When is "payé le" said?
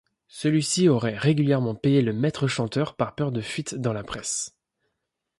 1.75-2.11